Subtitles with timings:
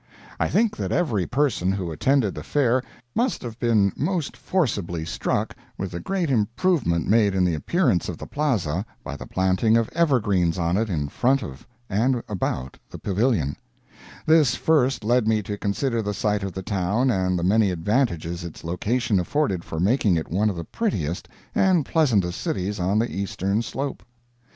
[0.39, 2.81] I think that every person who attended the Fair
[3.13, 8.17] must have been most forcibly struck with the great improvement made in the appearance of
[8.17, 12.97] the Plaza by the planting of evergreens on it in front of and about the
[12.97, 13.55] Pavilion;
[14.25, 18.43] this first led me to consider the site of the town and the many advantages
[18.43, 23.11] its location afforded for making it one of the prettiest and pleasantest cities on the
[23.15, 24.01] Eastern Slope.